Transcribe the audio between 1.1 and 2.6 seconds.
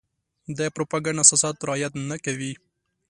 اساسات رعايت نه کوي.